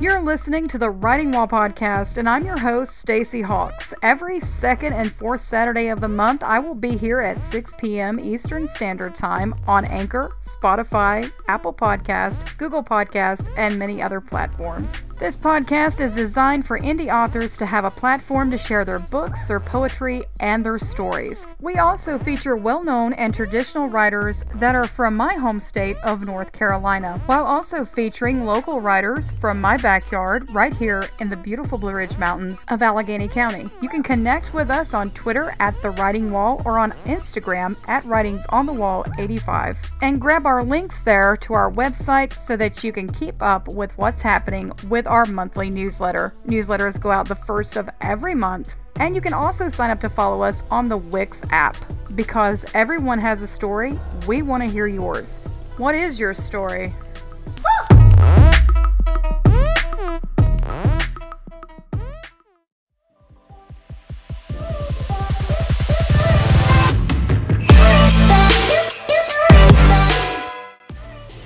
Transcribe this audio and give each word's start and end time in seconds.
You're 0.00 0.22
listening 0.22 0.68
to 0.68 0.78
the 0.78 0.90
Writing 0.90 1.32
Wall 1.32 1.48
podcast, 1.48 2.18
and 2.18 2.28
I'm 2.28 2.44
your 2.44 2.58
host, 2.58 2.98
Stacy 2.98 3.42
Hawks. 3.42 3.94
Every 4.02 4.38
second 4.38 4.92
and 4.92 5.10
fourth 5.10 5.40
Saturday 5.40 5.88
of 5.88 6.00
the 6.00 6.08
month, 6.08 6.42
I 6.42 6.58
will 6.60 6.74
be 6.74 6.96
here 6.96 7.20
at 7.20 7.40
6 7.40 7.74
p.m. 7.78 8.20
Eastern 8.20 8.68
Standard 8.68 9.14
Time 9.14 9.54
on 9.66 9.84
Anchor, 9.86 10.36
Spotify, 10.40 11.30
Apple 11.48 11.72
Podcast, 11.72 12.56
Google 12.56 12.84
Podcast, 12.84 13.52
and 13.56 13.78
many 13.78 14.02
other 14.02 14.20
platforms. 14.20 15.02
This 15.16 15.38
podcast 15.38 16.00
is 16.00 16.12
designed 16.12 16.66
for 16.66 16.80
indie 16.80 17.12
authors 17.12 17.56
to 17.58 17.66
have 17.66 17.84
a 17.84 17.90
platform 17.90 18.50
to 18.50 18.58
share 18.58 18.84
their 18.84 18.98
books, 18.98 19.44
their 19.44 19.60
poetry, 19.60 20.24
and 20.40 20.66
their 20.66 20.76
stories. 20.76 21.46
We 21.60 21.76
also 21.76 22.18
feature 22.18 22.56
well 22.56 22.82
known 22.82 23.12
and 23.12 23.32
traditional 23.32 23.88
writers 23.88 24.44
that 24.56 24.74
are 24.74 24.88
from 24.88 25.16
my 25.16 25.34
home 25.34 25.60
state 25.60 25.96
of 25.98 26.22
North 26.24 26.50
Carolina, 26.50 27.22
while 27.26 27.44
also 27.44 27.84
featuring 27.84 28.44
local 28.44 28.80
writers 28.80 29.30
from 29.30 29.60
my 29.60 29.76
backyard 29.76 30.52
right 30.52 30.72
here 30.72 31.08
in 31.20 31.30
the 31.30 31.36
beautiful 31.36 31.78
Blue 31.78 31.92
Ridge 31.92 32.18
Mountains 32.18 32.64
of 32.66 32.82
Alleghany 32.82 33.28
County. 33.28 33.70
You 33.80 33.88
can 33.88 34.02
connect 34.02 34.52
with 34.52 34.68
us 34.68 34.94
on 34.94 35.12
Twitter 35.12 35.54
at 35.60 35.80
The 35.80 35.90
Writing 35.90 36.32
Wall 36.32 36.60
or 36.64 36.80
on 36.80 36.90
Instagram 37.06 37.76
at 37.86 38.04
Writings 38.04 38.44
on 38.48 38.66
the 38.66 38.72
Wall 38.72 39.06
85. 39.16 39.78
And 40.02 40.20
grab 40.20 40.44
our 40.44 40.64
links 40.64 41.02
there 41.02 41.36
to 41.36 41.54
our 41.54 41.70
website 41.70 42.40
so 42.40 42.56
that 42.56 42.82
you 42.82 42.90
can 42.90 43.08
keep 43.08 43.40
up 43.40 43.68
with 43.68 43.96
what's 43.96 44.20
happening 44.20 44.72
with 44.88 45.03
our 45.06 45.26
monthly 45.26 45.70
newsletter. 45.70 46.32
Newsletters 46.46 47.00
go 47.00 47.10
out 47.10 47.28
the 47.28 47.34
first 47.34 47.76
of 47.76 47.88
every 48.00 48.34
month. 48.34 48.76
And 48.96 49.14
you 49.14 49.20
can 49.20 49.32
also 49.32 49.68
sign 49.68 49.90
up 49.90 50.00
to 50.00 50.08
follow 50.08 50.42
us 50.42 50.68
on 50.70 50.88
the 50.88 50.96
Wix 50.96 51.44
app 51.50 51.76
because 52.14 52.64
everyone 52.74 53.18
has 53.18 53.42
a 53.42 53.46
story. 53.46 53.98
We 54.26 54.42
want 54.42 54.62
to 54.62 54.68
hear 54.68 54.86
yours. 54.86 55.40
What 55.76 55.94
is 55.94 56.20
your 56.20 56.34
story? 56.34 56.92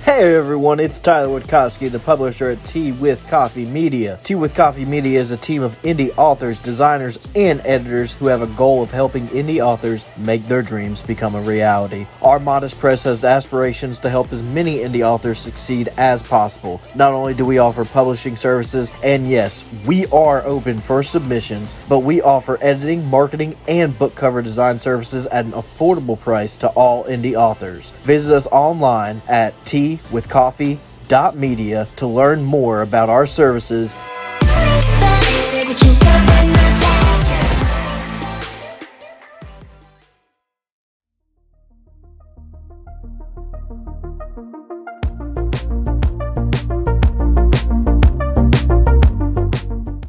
Hey 0.09 0.33
everyone, 0.33 0.79
it's 0.79 0.99
Tyler 0.99 1.39
Witkowski, 1.39 1.91
the 1.91 1.99
publisher 1.99 2.49
at 2.49 2.65
Tea 2.65 2.93
with 2.93 3.27
Coffee 3.27 3.67
Media. 3.67 4.19
Tea 4.23 4.33
with 4.33 4.55
Coffee 4.55 4.83
Media 4.83 5.19
is 5.19 5.29
a 5.29 5.37
team 5.37 5.61
of 5.61 5.79
indie 5.83 6.11
authors, 6.17 6.57
designers, 6.57 7.19
and 7.35 7.61
editors 7.63 8.13
who 8.13 8.25
have 8.25 8.41
a 8.41 8.47
goal 8.47 8.81
of 8.81 8.89
helping 8.89 9.27
indie 9.27 9.63
authors 9.63 10.07
make 10.17 10.43
their 10.47 10.63
dreams 10.63 11.03
become 11.03 11.35
a 11.35 11.41
reality. 11.41 12.07
Our 12.23 12.39
modest 12.39 12.79
press 12.79 13.03
has 13.03 13.23
aspirations 13.23 13.99
to 13.99 14.09
help 14.09 14.31
as 14.31 14.41
many 14.41 14.79
indie 14.79 15.03
authors 15.03 15.37
succeed 15.37 15.89
as 15.95 16.23
possible. 16.23 16.81
Not 16.95 17.13
only 17.13 17.35
do 17.35 17.45
we 17.45 17.59
offer 17.59 17.85
publishing 17.85 18.35
services, 18.35 18.91
and 19.03 19.29
yes, 19.29 19.63
we 19.85 20.07
are 20.07 20.43
open 20.43 20.79
for 20.79 21.03
submissions, 21.03 21.75
but 21.87 21.99
we 21.99 22.19
offer 22.19 22.57
editing, 22.61 23.05
marketing, 23.05 23.55
and 23.67 23.97
book 23.99 24.15
cover 24.15 24.41
design 24.41 24.79
services 24.79 25.27
at 25.27 25.45
an 25.45 25.51
affordable 25.51 26.19
price 26.19 26.57
to 26.57 26.67
all 26.69 27.03
indie 27.03 27.35
authors. 27.35 27.91
Visit 28.01 28.35
us 28.35 28.47
online 28.47 29.21
at 29.27 29.53
Tea 29.65 29.98
with 30.11 30.29
coffee.media 30.29 31.87
to 31.95 32.07
learn 32.07 32.43
more 32.43 32.81
about 32.81 33.09
our 33.09 33.25
services. 33.25 33.95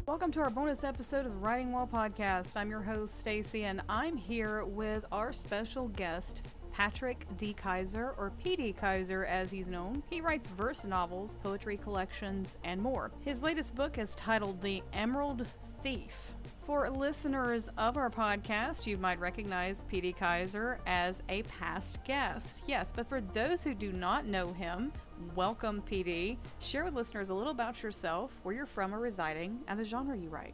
Welcome 0.05 0.31
to 0.33 0.41
our 0.41 0.49
bonus 0.49 0.83
episode 0.83 1.25
of 1.25 1.31
the 1.31 1.37
Writing 1.37 1.71
Wall 1.71 1.87
podcast. 1.91 2.55
I'm 2.55 2.69
your 2.69 2.81
host 2.81 3.19
Stacy 3.19 3.63
and 3.63 3.81
I'm 3.89 4.15
here 4.15 4.63
with 4.63 5.05
our 5.11 5.33
special 5.33 5.87
guest 5.89 6.43
Patrick 6.71 7.25
D. 7.37 7.53
Kaiser, 7.53 8.13
or 8.17 8.31
P.D. 8.43 8.73
Kaiser 8.73 9.25
as 9.25 9.51
he's 9.51 9.69
known. 9.69 10.03
He 10.09 10.21
writes 10.21 10.47
verse 10.47 10.85
novels, 10.85 11.35
poetry 11.43 11.77
collections, 11.77 12.57
and 12.63 12.81
more. 12.81 13.11
His 13.21 13.43
latest 13.43 13.75
book 13.75 13.97
is 13.97 14.15
titled 14.15 14.61
The 14.61 14.81
Emerald 14.93 15.45
Thief. 15.83 16.35
For 16.65 16.89
listeners 16.89 17.69
of 17.77 17.97
our 17.97 18.09
podcast, 18.09 18.85
you 18.85 18.97
might 18.97 19.19
recognize 19.19 19.83
P.D. 19.89 20.13
Kaiser 20.13 20.79
as 20.85 21.21
a 21.27 21.43
past 21.43 22.03
guest. 22.03 22.63
Yes, 22.67 22.93
but 22.95 23.07
for 23.09 23.19
those 23.19 23.63
who 23.63 23.73
do 23.73 23.91
not 23.91 24.25
know 24.25 24.53
him, 24.53 24.93
welcome, 25.35 25.81
PD. 25.89 26.37
Share 26.59 26.85
with 26.85 26.93
listeners 26.93 27.29
a 27.29 27.33
little 27.33 27.51
about 27.51 27.83
yourself, 27.83 28.31
where 28.43 28.55
you're 28.55 28.65
from 28.65 28.93
or 28.93 28.99
residing, 28.99 29.59
and 29.67 29.79
the 29.79 29.83
genre 29.83 30.15
you 30.15 30.29
write. 30.29 30.53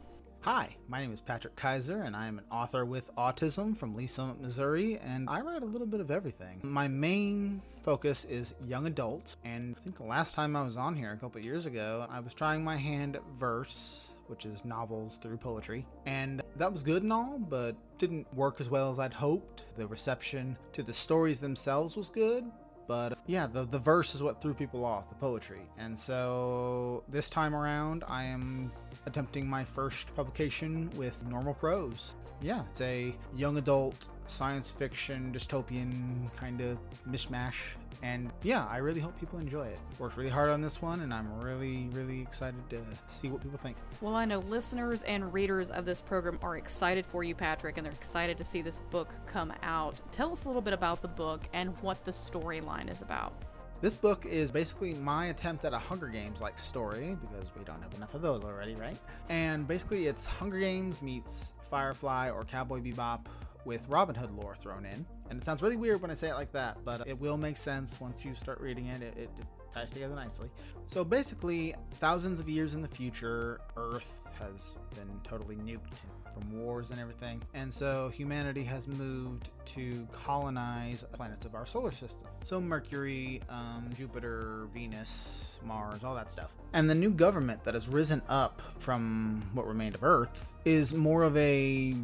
Hi, 0.50 0.74
my 0.88 0.98
name 0.98 1.12
is 1.12 1.20
Patrick 1.20 1.56
Kaiser, 1.56 2.04
and 2.04 2.16
I 2.16 2.26
am 2.26 2.38
an 2.38 2.44
author 2.50 2.86
with 2.86 3.14
autism 3.16 3.76
from 3.76 3.94
Lee 3.94 4.06
Summit, 4.06 4.40
Missouri, 4.40 4.98
and 5.00 5.28
I 5.28 5.42
write 5.42 5.60
a 5.60 5.66
little 5.66 5.86
bit 5.86 6.00
of 6.00 6.10
everything. 6.10 6.60
My 6.62 6.88
main 6.88 7.60
focus 7.82 8.24
is 8.24 8.54
young 8.64 8.86
adult, 8.86 9.36
and 9.44 9.76
I 9.78 9.84
think 9.84 9.98
the 9.98 10.04
last 10.04 10.34
time 10.34 10.56
I 10.56 10.62
was 10.62 10.78
on 10.78 10.96
here 10.96 11.12
a 11.12 11.18
couple 11.18 11.38
years 11.42 11.66
ago, 11.66 12.06
I 12.08 12.20
was 12.20 12.32
trying 12.32 12.64
my 12.64 12.78
hand 12.78 13.16
at 13.16 13.22
verse. 13.38 14.06
Which 14.28 14.44
is 14.44 14.62
novels 14.62 15.18
through 15.22 15.38
poetry. 15.38 15.86
And 16.04 16.42
that 16.56 16.70
was 16.70 16.82
good 16.82 17.02
and 17.02 17.10
all, 17.10 17.38
but 17.38 17.74
didn't 17.96 18.26
work 18.34 18.60
as 18.60 18.68
well 18.68 18.90
as 18.90 18.98
I'd 18.98 19.14
hoped. 19.14 19.68
The 19.78 19.86
reception 19.86 20.54
to 20.74 20.82
the 20.82 20.92
stories 20.92 21.38
themselves 21.38 21.96
was 21.96 22.10
good, 22.10 22.44
but 22.88 23.18
yeah, 23.26 23.46
the, 23.46 23.66
the 23.66 23.78
verse 23.78 24.14
is 24.14 24.22
what 24.22 24.40
threw 24.40 24.54
people 24.54 24.84
off, 24.84 25.08
the 25.08 25.14
poetry. 25.14 25.60
And 25.78 25.96
so 25.96 27.04
this 27.08 27.30
time 27.30 27.54
around, 27.54 28.02
I 28.08 28.24
am 28.24 28.72
attempting 29.06 29.46
my 29.48 29.62
first 29.62 30.14
publication 30.16 30.90
with 30.96 31.24
normal 31.26 31.54
prose. 31.54 32.16
Yeah, 32.40 32.62
it's 32.70 32.80
a 32.80 33.14
young 33.36 33.58
adult 33.58 34.08
science 34.30 34.70
fiction 34.70 35.32
dystopian 35.34 36.32
kind 36.36 36.60
of 36.60 36.78
mishmash. 37.08 37.54
And 38.00 38.30
yeah 38.44 38.64
i 38.66 38.76
really 38.76 39.00
hope 39.00 39.18
people 39.18 39.38
enjoy 39.38 39.66
it. 39.66 39.78
Worked 39.98 40.16
really 40.16 40.30
hard 40.30 40.50
on 40.50 40.60
this 40.60 40.80
one 40.80 41.00
and 41.00 41.12
i'm 41.12 41.40
really 41.40 41.88
really 41.92 42.20
excited 42.20 42.68
to 42.70 42.80
see 43.08 43.28
what 43.28 43.42
people 43.42 43.58
think. 43.58 43.76
Well 44.00 44.14
i 44.14 44.24
know 44.24 44.38
listeners 44.40 45.02
and 45.02 45.32
readers 45.32 45.70
of 45.70 45.84
this 45.84 46.00
program 46.00 46.38
are 46.42 46.56
excited 46.56 47.04
for 47.04 47.24
you 47.24 47.34
patrick 47.34 47.76
and 47.76 47.84
they're 47.84 47.92
excited 47.92 48.38
to 48.38 48.44
see 48.44 48.62
this 48.62 48.80
book 48.90 49.08
come 49.26 49.52
out. 49.62 50.00
Tell 50.12 50.32
us 50.32 50.44
a 50.44 50.48
little 50.48 50.62
bit 50.62 50.74
about 50.74 51.02
the 51.02 51.08
book 51.08 51.40
and 51.52 51.70
what 51.82 52.04
the 52.04 52.12
storyline 52.12 52.90
is 52.90 53.02
about. 53.02 53.32
This 53.80 53.94
book 53.94 54.26
is 54.26 54.50
basically 54.50 54.94
my 54.94 55.26
attempt 55.26 55.64
at 55.64 55.72
a 55.72 55.78
Hunger 55.78 56.08
Games 56.08 56.40
like 56.40 56.58
story 56.58 57.16
because 57.20 57.48
we 57.56 57.62
don't 57.62 57.80
have 57.80 57.94
enough 57.94 58.12
of 58.14 58.22
those 58.22 58.42
already, 58.42 58.74
right? 58.74 58.96
And 59.28 59.68
basically, 59.68 60.06
it's 60.08 60.26
Hunger 60.26 60.58
Games 60.58 61.00
meets 61.00 61.52
Firefly 61.70 62.30
or 62.30 62.44
Cowboy 62.44 62.80
Bebop 62.80 63.20
with 63.64 63.88
Robin 63.88 64.14
Hood 64.14 64.30
lore 64.30 64.56
thrown 64.56 64.84
in. 64.84 65.04
And 65.30 65.38
it 65.40 65.44
sounds 65.44 65.62
really 65.62 65.76
weird 65.76 66.00
when 66.00 66.10
I 66.10 66.14
say 66.14 66.28
it 66.28 66.34
like 66.34 66.52
that, 66.52 66.78
but 66.84 67.06
it 67.06 67.18
will 67.18 67.36
make 67.36 67.56
sense 67.56 68.00
once 68.00 68.24
you 68.24 68.34
start 68.34 68.60
reading 68.60 68.86
it. 68.86 69.02
It, 69.02 69.14
it, 69.16 69.30
it 69.38 69.46
ties 69.70 69.90
together 69.90 70.14
nicely. 70.14 70.48
So 70.84 71.04
basically, 71.04 71.74
thousands 72.00 72.40
of 72.40 72.48
years 72.48 72.74
in 72.74 72.82
the 72.82 72.88
future, 72.88 73.60
Earth 73.76 74.22
has 74.38 74.78
been 74.94 75.20
totally 75.22 75.56
nuked 75.56 75.98
from 76.32 76.52
wars 76.52 76.90
and 76.90 77.00
everything. 77.00 77.42
And 77.54 77.72
so 77.72 78.08
humanity 78.10 78.62
has 78.64 78.86
moved 78.88 79.50
to 79.66 80.06
colonize 80.12 81.04
planets 81.12 81.44
of 81.44 81.54
our 81.54 81.66
solar 81.66 81.90
system. 81.90 82.28
So 82.44 82.60
Mercury, 82.60 83.42
um, 83.48 83.90
Jupiter, 83.96 84.68
Venus, 84.72 85.48
Mars, 85.64 86.04
all 86.04 86.14
that 86.14 86.30
stuff. 86.30 86.50
And 86.72 86.88
the 86.88 86.94
new 86.94 87.10
government 87.10 87.64
that 87.64 87.74
has 87.74 87.88
risen 87.88 88.22
up 88.28 88.62
from 88.78 89.42
what 89.54 89.66
remained 89.66 89.94
of 89.94 90.04
Earth 90.04 90.52
is 90.64 90.94
more 90.94 91.22
of 91.22 91.36
a 91.36 91.94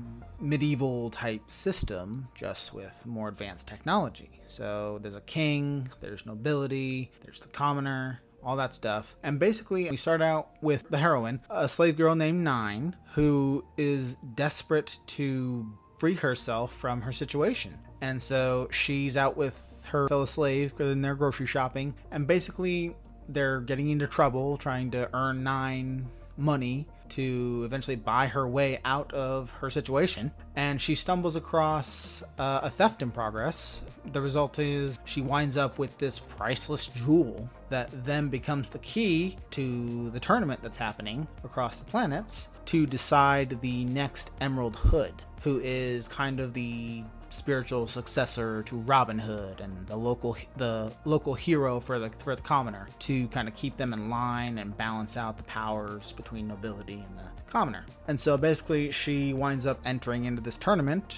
medieval 0.45 1.11
type 1.11 1.43
system, 1.51 2.29
just 2.35 2.75
with 2.75 2.95
more 3.07 3.29
advanced 3.29 3.67
technology. 3.67 4.41
So 4.47 4.99
there's 5.03 5.17
a 5.17 5.23
king, 5.23 5.89
there's 6.01 6.27
nobility, 6.27 7.11
there's 7.25 7.41
the 7.41 7.49
commoner, 7.49 8.21
all 8.45 8.57
that 8.57 8.75
stuff. 8.75 9.17
And 9.23 9.39
basically, 9.39 9.89
we 9.91 9.97
start 9.97 10.21
out 10.23 10.51
with 10.61 10.89
the 10.91 10.99
heroine, 10.99 11.41
a 11.51 11.69
slave 11.69 11.97
girl 11.97 12.15
named 12.15 12.45
Nine, 12.45 12.95
who 13.13 13.65
is 13.79 14.17
desperate 14.35 14.99
to 15.09 15.67
free 15.99 16.15
herself 16.15 16.75
from 16.75 17.01
her 17.01 17.13
situation. 17.13 17.77
And 18.03 18.21
so 18.21 18.69
she's 18.71 19.17
out 19.17 19.37
with 19.37 19.83
her 19.87 20.09
fellow 20.09 20.27
slave 20.27 20.73
in 20.79 21.01
their 21.01 21.15
grocery 21.15 21.47
shopping, 21.47 21.95
and 22.11 22.27
basically 22.27 22.95
they're 23.31 23.61
getting 23.61 23.91
into 23.91 24.07
trouble 24.07 24.57
trying 24.57 24.91
to 24.91 25.09
earn 25.15 25.43
Nine 25.43 26.07
money 26.37 26.87
to 27.11 27.63
eventually 27.65 27.97
buy 27.97 28.27
her 28.27 28.47
way 28.49 28.81
out 28.85 29.13
of 29.13 29.51
her 29.53 29.71
situation. 29.71 30.33
And 30.57 30.81
she 30.81 30.95
stumbles 30.95 31.37
across 31.37 32.23
uh, 32.39 32.61
a 32.63 32.71
theft 32.71 33.03
in 33.03 33.11
progress. 33.11 33.83
The 34.13 34.21
result 34.21 34.59
is 34.59 34.99
she 35.05 35.21
winds 35.21 35.57
up 35.57 35.79
with 35.79 35.97
this 35.99 36.19
priceless 36.19 36.87
jewel 36.89 37.49
that 37.71 37.91
then 38.05 38.29
becomes 38.29 38.69
the 38.69 38.79
key 38.79 39.37
to 39.51 40.11
the 40.11 40.21
tournament 40.21 40.61
that's 40.63 40.77
happening 40.77 41.27
across 41.43 41.79
the 41.79 41.85
planets 41.85 42.51
to 42.67 42.87
decide 42.87 43.61
the 43.61 43.85
next 43.87 44.31
Emerald 44.41 44.77
Hood, 44.77 45.15
who 45.43 45.61
is 45.63 46.09
kind 46.09 46.41
of 46.41 46.55
the 46.55 47.03
spiritual 47.35 47.87
successor 47.87 48.63
to 48.65 48.77
Robin 48.77 49.19
Hood 49.19 49.61
and 49.61 49.87
the 49.87 49.97
local 49.97 50.37
the 50.57 50.93
local 51.05 51.35
hero 51.35 51.81
for 51.81 51.99
the 51.99 52.11
for 52.19 52.37
the 52.37 52.43
commoner 52.43 52.89
to 53.01 53.29
kind 53.29 53.49
of 53.49 53.55
keep 53.55 53.77
them 53.77 53.93
in 53.93 54.09
line 54.09 54.59
and 54.59 54.77
balance 54.77 55.17
out 55.17 55.37
the 55.37 55.45
powers 55.45 56.13
between 56.13 56.49
nobility 56.49 57.05
and 57.07 57.19
the 57.19 57.51
commoner. 57.51 57.85
And 58.09 58.19
so 58.19 58.37
basically 58.37 58.91
she 58.91 59.33
winds 59.33 59.67
up 59.67 59.81
entering 59.85 60.25
into 60.25 60.41
this 60.41 60.57
tournament 60.57 61.17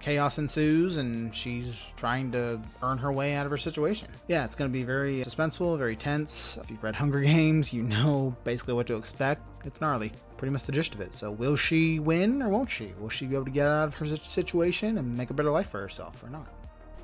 chaos 0.00 0.38
ensues 0.38 0.96
and 0.96 1.34
she's 1.34 1.74
trying 1.96 2.32
to 2.32 2.60
earn 2.82 2.98
her 2.98 3.12
way 3.12 3.34
out 3.34 3.46
of 3.46 3.50
her 3.50 3.58
situation. 3.58 4.08
Yeah, 4.28 4.44
it's 4.44 4.56
going 4.56 4.70
to 4.70 4.72
be 4.72 4.82
very 4.82 5.20
suspenseful, 5.20 5.78
very 5.78 5.96
tense. 5.96 6.56
If 6.60 6.70
you've 6.70 6.82
read 6.82 6.96
Hunger 6.96 7.20
Games, 7.20 7.72
you 7.72 7.82
know 7.82 8.34
basically 8.44 8.74
what 8.74 8.86
to 8.88 8.96
expect. 8.96 9.42
It's 9.64 9.80
gnarly. 9.80 10.12
Pretty 10.40 10.52
much 10.52 10.62
the 10.62 10.72
gist 10.72 10.94
of 10.94 11.02
it. 11.02 11.12
So, 11.12 11.30
will 11.30 11.54
she 11.54 11.98
win 11.98 12.40
or 12.40 12.48
won't 12.48 12.70
she? 12.70 12.94
Will 12.98 13.10
she 13.10 13.26
be 13.26 13.34
able 13.34 13.44
to 13.44 13.50
get 13.50 13.66
out 13.66 13.88
of 13.88 13.94
her 13.96 14.06
situation 14.06 14.96
and 14.96 15.14
make 15.14 15.28
a 15.28 15.34
better 15.34 15.50
life 15.50 15.68
for 15.68 15.82
herself 15.82 16.24
or 16.24 16.30
not? 16.30 16.48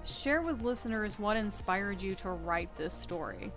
Share 0.07 0.41
with 0.41 0.63
listeners 0.63 1.19
what 1.19 1.37
inspired 1.37 2.01
you 2.01 2.15
to 2.15 2.31
write 2.31 2.75
this 2.77 2.95
story. 2.95 3.53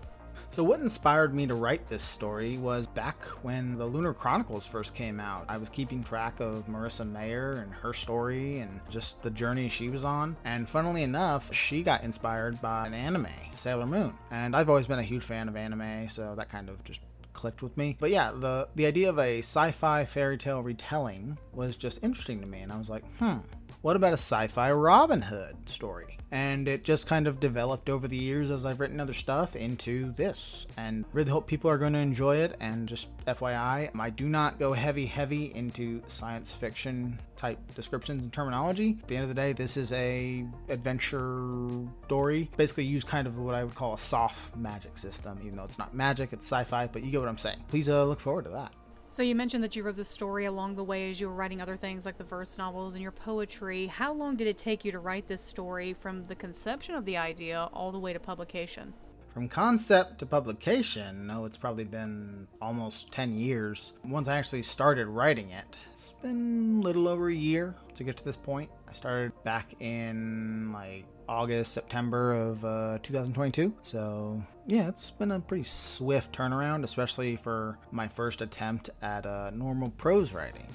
So, 0.50 0.66
what 0.66 0.81
inspired 0.81 1.34
me 1.34 1.48
to 1.48 1.56
write 1.56 1.88
this 1.88 2.04
story 2.04 2.58
was 2.58 2.88
back 2.88 3.24
when 3.42 3.78
the 3.78 3.86
Lunar 3.86 4.14
Chronicles 4.14 4.68
first 4.68 4.94
came 4.94 5.18
out. 5.18 5.46
I 5.48 5.56
was 5.56 5.70
keeping 5.70 6.04
track 6.04 6.42
of 6.42 6.68
Marissa 6.68 7.10
Meyer 7.10 7.62
and 7.64 7.74
her 7.74 7.94
story 7.94 8.60
and 8.60 8.82
just 8.90 9.22
the 9.22 9.32
journey 9.32 9.70
she 9.70 9.88
was 9.88 10.04
on. 10.04 10.36
And 10.44 10.68
funnily 10.68 11.04
enough, 11.04 11.54
she 11.54 11.84
got 11.84 12.04
inspired 12.04 12.62
by 12.62 12.86
an 12.86 12.94
anime, 12.94 13.28
Sailor 13.56 13.86
Moon. 13.86 14.14
And 14.30 14.58
I've 14.58 14.68
always 14.68 14.88
been 14.88 15.00
a 15.00 15.04
huge 15.04 15.24
fan 15.24 15.48
of 15.48 15.56
anime, 15.56 16.10
so 16.10 16.36
that 16.36 16.50
kind 16.50 16.68
of 16.68 16.84
just 16.84 17.00
clicked 17.34 17.62
with 17.64 17.76
me. 17.78 17.98
But 18.00 18.12
yeah, 18.12 18.31
the 18.31 18.68
the 18.76 18.86
idea 18.86 19.10
of 19.10 19.20
a 19.20 19.40
sci-fi 19.40 20.06
fairy 20.06 20.38
tale 20.38 20.62
retelling 20.62 21.38
was 21.54 21.76
just 21.76 22.04
interesting 22.04 22.42
to 22.42 22.48
me, 22.48 22.62
and 22.62 22.72
I 22.72 22.78
was 22.78 22.90
like, 22.90 23.06
hmm, 23.18 23.38
what 23.81 23.96
about 23.96 24.12
a 24.12 24.18
sci-fi 24.18 24.72
Robin 24.72 25.22
Hood 25.22 25.56
story? 25.68 26.20
and 26.31 26.68
it 26.68 26.84
just 26.84 27.08
kind 27.08 27.28
of 27.28 27.40
developed 27.40 27.90
over 27.90 28.08
the 28.08 28.18
years 28.18 28.52
as 28.52 28.66
I've 28.66 28.80
written 28.80 29.00
other 29.00 29.14
stuff 29.14 29.56
into 29.56 30.12
this. 30.14 30.68
And 30.78 31.06
really 31.12 31.31
hope 31.31 31.48
people 31.48 31.70
are 31.70 31.78
going 31.78 31.94
to 31.94 32.00
enjoy 32.00 32.38
it. 32.38 32.56
And 32.60 32.88
just 32.88 33.10
FYI, 33.26 33.90
I 34.00 34.10
do 34.10 34.28
not 34.30 34.60
go 34.60 34.74
heavy, 34.74 35.06
heavy 35.06 35.54
into 35.56 36.02
science 36.08 36.54
fiction 36.54 37.20
type 37.36 37.60
descriptions 37.74 38.24
and 38.24 38.34
terminology. 38.34 38.98
At 39.02 39.08
the 39.08 39.16
end 39.16 39.24
of 39.24 39.30
the 39.30 39.36
day, 39.36 39.54
this 39.54 39.78
is 39.78 39.92
a 39.94 40.46
adventure 40.68 41.70
story. 42.06 42.50
Basically, 42.58 42.84
use 42.84 43.04
kind 43.04 43.28
of 43.28 43.38
what 43.40 43.56
I 43.56 43.64
would 43.64 43.75
call 43.75 43.94
a 43.94 44.00
soft 44.00 44.56
magic 44.56 44.98
system, 44.98 45.40
even 45.44 45.56
though 45.56 45.64
it's 45.64 45.80
not 45.80 45.94
magic, 45.94 46.34
it's 46.34 46.46
sci-fi. 46.46 46.88
But 46.88 47.04
you 47.04 47.12
get 47.12 47.20
what 47.20 47.30
I'm 47.30 47.38
saying. 47.38 47.64
Please 47.70 47.90
uh, 47.90 48.06
look 48.06 48.20
forward 48.20 48.46
to 48.46 48.52
that. 48.52 48.74
So 49.12 49.24
you 49.24 49.34
mentioned 49.34 49.64
that 49.64 49.76
you 49.76 49.82
wrote 49.82 49.96
the 49.96 50.06
story 50.06 50.46
along 50.46 50.76
the 50.76 50.84
way 50.84 51.10
as 51.10 51.20
you 51.20 51.28
were 51.30 51.34
writing 51.34 51.64
other 51.64 51.76
things 51.76 52.06
like 52.06 52.20
the 52.20 52.24
verse 52.24 52.60
novels 52.60 52.94
and 52.94 53.02
your 53.02 53.12
poetry. 53.12 53.88
How 53.88 54.14
long 54.14 54.36
did 54.36 54.46
it 54.46 54.60
take 54.60 54.86
you 54.86 54.92
to 54.92 55.00
write 55.00 55.28
this 55.28 55.42
story 55.42 55.94
from 55.94 56.26
the 56.26 56.36
conception 56.36 56.94
of 56.94 57.06
the 57.06 57.18
idea 57.18 57.70
all 57.74 57.92
the 57.92 57.98
way 57.98 58.14
to 58.14 58.20
publication? 58.20 58.94
From 59.39 59.47
concept 59.47 60.19
to 60.19 60.25
publication, 60.25 61.25
no, 61.25 61.45
it's 61.45 61.56
probably 61.56 61.86
been 61.86 62.45
almost 62.62 63.09
10 63.13 63.31
years. 63.31 63.94
Once 64.03 64.27
I 64.27 64.38
actually 64.38 64.63
started 64.63 65.07
writing 65.07 65.50
it, 65.51 65.80
it's 65.89 66.12
been 66.21 66.80
a 66.80 66.81
little 66.81 67.07
over 67.07 67.30
a 67.30 67.33
year 67.33 67.74
to 67.95 68.03
get 68.03 68.18
to 68.18 68.25
this 68.25 68.36
point. 68.36 68.69
I 68.89 68.91
started 68.91 69.31
back 69.45 69.75
in 69.80 70.74
like 70.74 71.06
August, 71.30 71.71
September 71.71 72.33
of 72.33 72.65
uh, 72.65 73.00
2022. 73.01 73.74
So, 73.81 74.44
yeah, 74.68 74.89
it's 74.89 75.09
been 75.09 75.31
a 75.31 75.39
pretty 75.39 75.63
swift 75.63 76.36
turnaround, 76.36 76.83
especially 76.83 77.38
for 77.38 77.80
my 77.91 78.09
first 78.09 78.41
attempt 78.41 78.89
at 79.01 79.25
uh, 79.25 79.51
normal 79.51 79.89
prose 79.91 80.33
writing. 80.33 80.68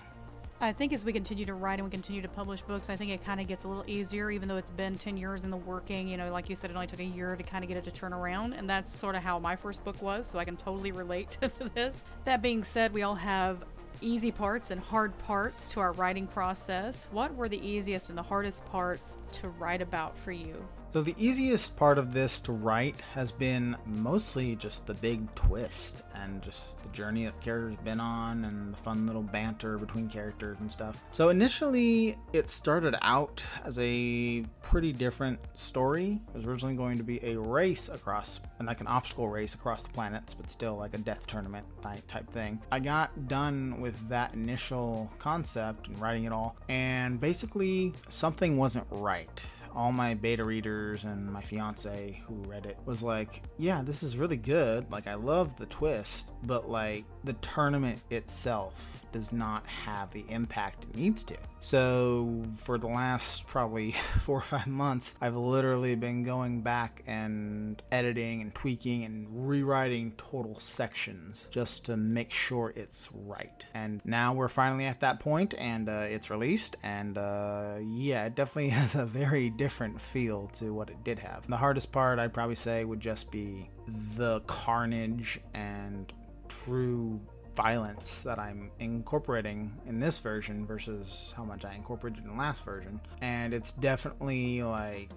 I 0.61 0.73
think 0.73 0.93
as 0.93 1.05
we 1.05 1.13
continue 1.13 1.45
to 1.47 1.55
write 1.55 1.75
and 1.75 1.85
we 1.85 1.91
continue 1.91 2.23
to 2.23 2.29
publish 2.29 2.63
books, 2.63 2.89
I 2.89 2.97
think 2.97 3.11
it 3.11 3.23
kind 3.23 3.41
of 3.41 3.49
gets 3.49 3.65
a 3.65 3.69
little 3.69 3.85
easier, 3.87 4.31
even 4.31 4.49
though 4.49 4.57
it's 4.57 4.71
been 4.71 4.97
10 4.97 5.17
years 5.17 5.45
in 5.45 5.51
the 5.51 5.57
working. 5.57 6.09
You 6.09 6.17
know, 6.17 6.33
like 6.33 6.49
you 6.49 6.55
said, 6.55 6.71
it 6.71 6.75
only 6.75 6.87
took 6.87 7.01
a 7.01 7.05
year 7.05 7.37
to 7.37 7.43
kind 7.43 7.65
of 7.65 7.69
get 7.69 7.77
it 7.77 7.85
to 7.85 7.91
turn 7.91 8.13
around. 8.13 8.55
And 8.55 8.71
that's 8.71 8.95
sort 8.95 9.15
of 9.15 9.23
how 9.23 9.39
my 9.39 9.57
first 9.57 9.85
book 9.85 10.01
was, 10.01 10.27
so 10.27 10.39
I 10.39 10.45
can 10.45 10.57
totally 10.57 10.93
relate 10.93 11.31
to 11.43 11.71
this. 11.75 12.05
That 12.25 12.41
being 12.41 12.65
said, 12.65 12.93
we 12.95 13.03
all 13.03 13.17
have 13.17 13.65
easy 14.01 14.31
parts 14.31 14.71
and 14.71 14.81
hard 14.81 15.17
parts 15.19 15.69
to 15.71 15.81
our 15.81 15.93
writing 15.93 16.27
process. 16.27 17.09
What 17.11 17.35
were 17.35 17.49
the 17.49 17.65
easiest 17.67 18.09
and 18.09 18.17
the 18.17 18.23
hardest 18.23 18.65
parts 18.67 19.19
to 19.33 19.49
write 19.49 19.83
about 19.83 20.17
for 20.17 20.33
you? 20.33 20.65
So, 20.95 21.03
the 21.03 21.17
easiest 21.19 21.77
part 21.77 21.99
of 21.99 22.13
this 22.13 22.41
to 22.43 22.53
write 22.53 23.01
has 23.15 23.33
been 23.33 23.77
mostly 23.85 24.55
just 24.55 24.87
the 24.87 24.95
big 24.95 25.35
twist 25.35 26.03
and 26.15 26.41
just 26.41 26.81
the 26.85 26.89
journey 26.91 27.25
that 27.25 27.37
the 27.41 27.45
character's 27.45 27.75
been 27.83 27.99
on 27.99 28.45
and 28.45 28.73
the 28.73 28.79
fun 28.79 29.05
little 29.05 29.25
banter 29.25 29.77
between 29.77 30.09
characters 30.09 30.57
and 30.61 30.71
stuff. 30.71 31.03
So, 31.11 31.31
initially, 31.31 32.17
it 32.33 32.49
started 32.49 32.95
out 33.03 33.43
as 33.65 33.77
a 33.81 34.45
pretty 34.63 34.93
different 34.93 35.41
story. 35.55 36.21
It 36.29 36.37
was 36.37 36.47
originally 36.47 36.77
going 36.77 36.97
to 36.99 37.03
be 37.03 37.19
a 37.25 37.41
race 37.41 37.89
across, 37.89 38.39
and 38.61 38.69
like 38.69 38.81
an 38.81 38.87
obstacle 38.87 39.29
race 39.29 39.57
across 39.57 39.83
the 39.83 39.89
planets, 39.89 40.33
but 40.33 40.49
still 40.49 40.77
like 40.77 40.95
a 40.95 40.99
death 40.99 41.27
tournament 41.27 41.67
type 41.83 42.31
thing. 42.31 42.63
I 42.71 42.79
got 42.79 43.27
done 43.27 43.81
with 43.81 44.09
that 44.09 44.33
initial 44.35 45.11
concept 45.19 45.89
and 45.89 46.01
writing 46.01 46.23
it 46.23 46.33
all, 46.33 46.55
and 46.69 47.21
basically, 47.21 47.93
something 48.09 48.57
wasn't 48.57 48.87
right 48.93 49.45
all 49.75 49.93
my 49.93 50.15
beta 50.15 50.45
readers 50.45 51.05
and 51.05 51.31
my 51.31 51.41
fiance 51.41 52.23
who 52.27 52.35
read 52.49 52.67
it 52.67 52.79
was 52.85 53.03
like, 53.03 53.43
yeah, 53.59 53.83
this 53.83 54.03
is 54.03 54.17
really 54.17 54.37
good. 54.37 54.91
Like, 54.91 55.07
I 55.07 55.15
love 55.15 55.57
the 55.57 55.67
twist, 55.67 56.33
but 56.45 56.69
like 56.71 57.05
the 57.25 57.33
tournament 57.35 58.01
itself 58.11 59.04
does 59.15 59.33
not 59.33 59.65
have 59.69 60.11
the 60.11 60.25
impact 60.29 60.83
it 60.83 60.97
needs 60.97 61.23
to. 61.23 61.37
So, 61.61 62.43
for 62.57 62.77
the 62.79 62.89
last 62.89 63.47
probably 63.47 63.93
four 64.19 64.39
or 64.39 64.43
five 64.43 64.67
months, 64.67 65.15
I've 65.21 65.37
literally 65.37 65.95
been 65.95 66.25
going 66.25 66.61
back 66.61 67.03
and 67.07 67.81
editing 67.93 68.43
and 68.43 68.55
tweaking 68.55 69.05
and 69.05 69.27
rewriting 69.49 70.13
total 70.19 70.59
sections 70.59 71.49
just 71.51 71.85
to 71.87 71.97
make 71.97 72.33
sure 72.33 72.73
it's 72.75 73.09
right. 73.15 73.65
And 73.73 74.03
now 74.05 74.35
we're 74.35 74.49
finally 74.49 74.87
at 74.87 74.99
that 75.01 75.21
point 75.21 75.55
and 75.59 75.89
uh, 75.89 76.07
it's 76.09 76.29
released. 76.29 76.77
And 76.83 77.17
uh, 77.17 77.77
yeah, 77.81 78.27
it 78.27 78.35
definitely 78.35 78.69
has 78.81 78.97
a 78.97 79.07
very 79.07 79.49
different 79.49 80.01
feel 80.01 80.49
to 80.55 80.75
what 80.75 80.91
it 80.91 81.03
did 81.05 81.21
have. 81.21 81.47
The 81.47 81.57
hardest 81.57 81.93
part, 81.93 82.19
I'd 82.19 82.35
probably 82.35 82.57
say, 82.57 82.85
would 82.85 83.01
just 83.01 83.31
be 83.31 83.71
the 84.17 84.41
carnage 84.41 85.41
and 85.55 86.13
true 86.49 87.21
violence 87.55 88.23
that 88.23 88.39
I'm 88.39 88.71
incorporating 88.79 89.73
in 89.87 90.01
this 90.01 90.19
version 90.19 90.67
versus 90.67 91.33
how 91.37 91.45
much 91.45 91.65
I 91.65 91.75
incorporated 91.75 92.25
in 92.25 92.31
the 92.31 92.37
last 92.37 92.65
version. 92.65 93.01
And 93.21 93.55
it's 93.55 93.73
definitely 93.73 94.63
like 94.63 95.11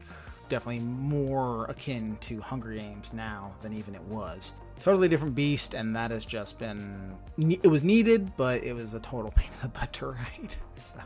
definitely 0.49 0.79
more 0.79 1.65
akin 1.65 2.17
to 2.21 2.39
Hunger 2.39 2.73
Games 2.73 3.13
now 3.13 3.51
than 3.61 3.73
even 3.73 3.95
it 3.95 4.03
was. 4.03 4.53
Totally 4.81 5.07
different 5.07 5.35
beast, 5.35 5.73
and 5.73 5.95
that 5.95 6.11
has 6.11 6.23
just 6.23 6.59
been. 6.59 7.15
It 7.37 7.67
was 7.67 7.83
needed, 7.83 8.31
but 8.37 8.63
it 8.63 8.73
was 8.73 8.93
a 8.93 8.99
total 8.99 9.31
pain 9.31 9.49
in 9.55 9.61
the 9.61 9.67
butt 9.69 9.93
to 9.93 10.07
write. 10.07 10.55
So. 10.75 10.99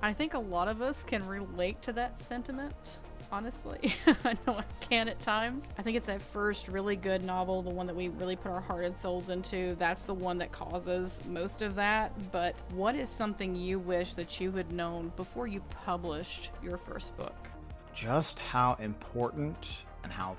I 0.00 0.14
think 0.14 0.32
a 0.32 0.38
lot 0.38 0.66
of 0.66 0.80
us 0.80 1.04
can 1.04 1.26
relate 1.26 1.82
to 1.82 1.92
that 1.92 2.18
sentiment 2.18 3.00
honestly. 3.32 3.94
I 4.24 4.36
know 4.46 4.54
I 4.54 4.64
can 4.80 5.08
at 5.08 5.20
times. 5.20 5.72
I 5.78 5.82
think 5.82 5.96
it's 5.96 6.06
that 6.06 6.22
first 6.22 6.68
really 6.68 6.96
good 6.96 7.24
novel, 7.24 7.62
the 7.62 7.70
one 7.70 7.86
that 7.86 7.96
we 7.96 8.08
really 8.08 8.36
put 8.36 8.50
our 8.50 8.60
heart 8.60 8.84
and 8.84 8.96
souls 8.96 9.28
into. 9.28 9.74
That's 9.76 10.04
the 10.04 10.14
one 10.14 10.38
that 10.38 10.52
causes 10.52 11.22
most 11.28 11.62
of 11.62 11.74
that. 11.76 12.12
But 12.32 12.62
what 12.72 12.96
is 12.96 13.08
something 13.08 13.54
you 13.54 13.78
wish 13.78 14.14
that 14.14 14.40
you 14.40 14.50
had 14.52 14.72
known 14.72 15.12
before 15.16 15.46
you 15.46 15.60
published 15.84 16.50
your 16.62 16.76
first 16.76 17.16
book? 17.16 17.48
Just 17.94 18.38
how 18.38 18.74
important 18.74 19.84
and 20.04 20.12
how 20.12 20.36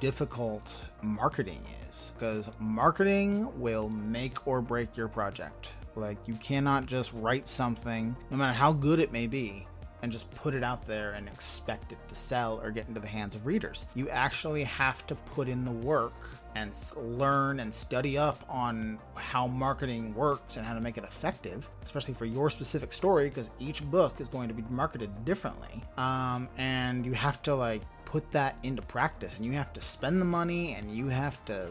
difficult 0.00 0.70
marketing 1.02 1.62
is 1.90 2.12
because 2.14 2.48
marketing 2.58 3.48
will 3.60 3.88
make 3.90 4.46
or 4.46 4.60
break 4.60 4.96
your 4.96 5.08
project. 5.08 5.70
Like, 5.94 6.16
you 6.26 6.34
cannot 6.36 6.86
just 6.86 7.12
write 7.12 7.46
something, 7.46 8.16
no 8.30 8.36
matter 8.38 8.54
how 8.54 8.72
good 8.72 8.98
it 8.98 9.12
may 9.12 9.26
be, 9.26 9.66
and 10.02 10.10
just 10.12 10.30
put 10.34 10.54
it 10.54 10.64
out 10.64 10.86
there 10.86 11.12
and 11.12 11.28
expect 11.28 11.92
it 11.92 11.98
to 12.08 12.14
sell 12.14 12.60
or 12.62 12.70
get 12.70 12.88
into 12.88 13.00
the 13.00 13.06
hands 13.06 13.34
of 13.34 13.46
readers. 13.46 13.86
You 13.94 14.08
actually 14.08 14.64
have 14.64 15.06
to 15.06 15.14
put 15.14 15.48
in 15.48 15.64
the 15.64 15.70
work 15.70 16.12
and 16.54 16.76
learn 16.96 17.60
and 17.60 17.72
study 17.72 18.18
up 18.18 18.44
on 18.48 18.98
how 19.14 19.46
marketing 19.46 20.14
works 20.14 20.58
and 20.58 20.66
how 20.66 20.74
to 20.74 20.80
make 20.80 20.98
it 20.98 21.04
effective, 21.04 21.68
especially 21.82 22.12
for 22.12 22.26
your 22.26 22.50
specific 22.50 22.92
story, 22.92 23.28
because 23.28 23.48
each 23.58 23.82
book 23.90 24.20
is 24.20 24.28
going 24.28 24.48
to 24.48 24.54
be 24.54 24.62
marketed 24.68 25.24
differently. 25.24 25.82
Um, 25.96 26.48
and 26.58 27.06
you 27.06 27.12
have 27.12 27.40
to 27.42 27.54
like 27.54 27.80
put 28.04 28.30
that 28.32 28.56
into 28.64 28.82
practice, 28.82 29.36
and 29.36 29.46
you 29.46 29.52
have 29.52 29.72
to 29.72 29.80
spend 29.80 30.20
the 30.20 30.26
money, 30.26 30.74
and 30.74 30.90
you 30.90 31.08
have 31.08 31.42
to 31.46 31.68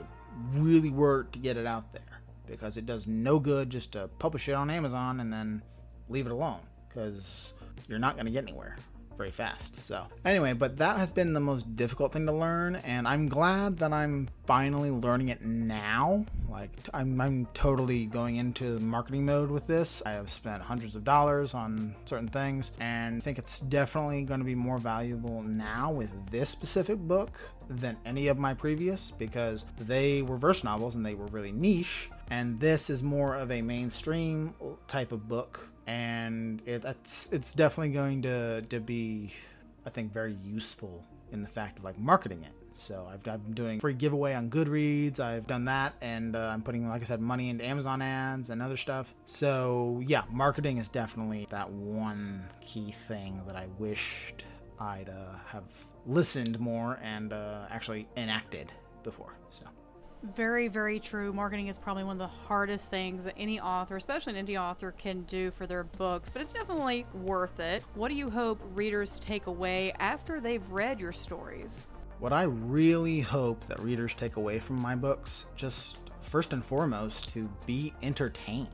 really 0.53 0.89
work 0.89 1.31
to 1.33 1.39
get 1.39 1.57
it 1.57 1.67
out 1.67 1.93
there, 1.93 2.21
because 2.47 2.77
it 2.77 2.87
does 2.87 3.05
no 3.05 3.37
good 3.37 3.69
just 3.69 3.93
to 3.93 4.07
publish 4.17 4.49
it 4.49 4.53
on 4.53 4.71
Amazon 4.71 5.19
and 5.19 5.31
then 5.31 5.61
leave 6.09 6.25
it 6.25 6.31
alone, 6.31 6.61
because 6.89 7.53
you're 7.87 7.99
not 7.99 8.15
going 8.15 8.25
to 8.25 8.31
get 8.31 8.43
anywhere 8.43 8.77
very 9.21 9.29
fast. 9.29 9.79
So, 9.79 10.07
anyway, 10.25 10.53
but 10.53 10.77
that 10.77 10.97
has 10.97 11.11
been 11.11 11.31
the 11.31 11.39
most 11.39 11.75
difficult 11.75 12.11
thing 12.11 12.25
to 12.25 12.31
learn, 12.31 12.77
and 12.77 13.07
I'm 13.07 13.29
glad 13.29 13.77
that 13.77 13.93
I'm 13.93 14.27
finally 14.47 14.89
learning 14.89 15.29
it 15.29 15.45
now. 15.45 16.25
Like 16.49 16.71
I'm, 16.91 17.21
I'm 17.21 17.47
totally 17.53 18.07
going 18.07 18.37
into 18.37 18.79
marketing 18.79 19.23
mode 19.25 19.51
with 19.51 19.67
this. 19.67 20.01
I 20.07 20.13
have 20.13 20.31
spent 20.31 20.63
hundreds 20.63 20.95
of 20.95 21.03
dollars 21.03 21.53
on 21.53 21.95
certain 22.05 22.29
things, 22.29 22.71
and 22.79 23.17
I 23.17 23.19
think 23.19 23.37
it's 23.37 23.59
definitely 23.59 24.23
going 24.23 24.39
to 24.39 24.45
be 24.45 24.55
more 24.55 24.79
valuable 24.79 25.43
now 25.43 25.91
with 25.91 26.09
this 26.31 26.49
specific 26.49 26.97
book 26.97 27.39
than 27.69 27.97
any 28.05 28.27
of 28.27 28.39
my 28.39 28.55
previous 28.55 29.11
because 29.11 29.65
they 29.79 30.23
were 30.23 30.37
verse 30.37 30.63
novels 30.63 30.95
and 30.95 31.05
they 31.05 31.13
were 31.13 31.27
really 31.27 31.51
niche. 31.51 32.09
And 32.31 32.59
this 32.59 32.89
is 32.89 33.03
more 33.03 33.35
of 33.35 33.51
a 33.51 33.61
mainstream 33.61 34.53
type 34.87 35.11
of 35.11 35.27
book, 35.27 35.70
and 35.87 36.61
it, 36.65 36.83
it's 36.85 37.29
it's 37.31 37.53
definitely 37.53 37.93
going 37.93 38.21
to 38.23 38.61
to 38.61 38.79
be, 38.79 39.31
I 39.85 39.89
think, 39.89 40.13
very 40.13 40.37
useful 40.43 41.03
in 41.31 41.41
the 41.41 41.47
fact 41.47 41.79
of 41.79 41.85
like 41.85 41.97
marketing 41.99 42.43
it. 42.43 42.51
So 42.73 43.07
I've, 43.11 43.27
I've 43.27 43.43
been 43.43 43.53
doing 43.53 43.79
free 43.79 43.93
giveaway 43.93 44.33
on 44.33 44.49
Goodreads. 44.49 45.19
I've 45.19 45.45
done 45.47 45.65
that, 45.65 45.93
and 46.01 46.35
uh, 46.35 46.49
I'm 46.53 46.61
putting, 46.61 46.87
like 46.87 47.01
I 47.01 47.03
said, 47.03 47.19
money 47.19 47.49
into 47.49 47.65
Amazon 47.65 48.01
ads 48.01 48.49
and 48.49 48.61
other 48.61 48.77
stuff. 48.77 49.13
So 49.25 50.01
yeah, 50.05 50.23
marketing 50.29 50.77
is 50.77 50.87
definitely 50.87 51.47
that 51.49 51.69
one 51.69 52.43
key 52.61 52.91
thing 52.91 53.41
that 53.47 53.55
I 53.55 53.67
wished 53.77 54.45
I'd 54.79 55.09
uh, 55.09 55.37
have 55.47 55.63
listened 56.05 56.59
more 56.59 56.99
and 57.03 57.33
uh, 57.33 57.65
actually 57.69 58.07
enacted 58.17 58.71
before. 59.03 59.33
So. 59.51 59.65
Very, 60.23 60.67
very 60.67 60.99
true. 60.99 61.33
Marketing 61.33 61.67
is 61.67 61.79
probably 61.79 62.03
one 62.03 62.13
of 62.13 62.19
the 62.19 62.27
hardest 62.47 62.91
things 62.91 63.25
that 63.25 63.33
any 63.37 63.59
author, 63.59 63.95
especially 63.95 64.37
an 64.37 64.45
indie 64.45 64.61
author, 64.61 64.91
can 64.91 65.21
do 65.23 65.49
for 65.49 65.65
their 65.65 65.83
books, 65.83 66.29
but 66.29 66.43
it's 66.43 66.53
definitely 66.53 67.07
worth 67.13 67.59
it. 67.59 67.83
What 67.95 68.09
do 68.09 68.15
you 68.15 68.29
hope 68.29 68.61
readers 68.75 69.17
take 69.17 69.47
away 69.47 69.93
after 69.99 70.39
they've 70.39 70.67
read 70.69 70.99
your 70.99 71.11
stories? 71.11 71.87
What 72.19 72.33
I 72.33 72.43
really 72.43 73.19
hope 73.19 73.65
that 73.65 73.79
readers 73.79 74.13
take 74.13 74.35
away 74.35 74.59
from 74.59 74.75
my 74.75 74.93
books, 74.93 75.47
just 75.55 75.97
first 76.21 76.53
and 76.53 76.63
foremost, 76.63 77.33
to 77.33 77.49
be 77.65 77.91
entertained. 78.03 78.67